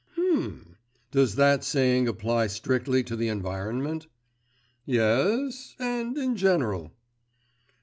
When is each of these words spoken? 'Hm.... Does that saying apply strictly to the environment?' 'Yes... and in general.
'Hm.... 0.15 0.77
Does 1.11 1.35
that 1.35 1.63
saying 1.63 2.07
apply 2.07 2.47
strictly 2.47 3.03
to 3.03 3.15
the 3.15 3.27
environment?' 3.27 4.07
'Yes... 4.83 5.75
and 5.77 6.17
in 6.17 6.35
general. 6.35 6.91